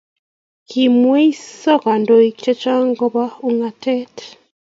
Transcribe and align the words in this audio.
kimweiso 0.69 1.73
kandoik 1.83 2.35
chechang 2.43 2.89
koba 2.99 3.23
ungatet 3.47 4.15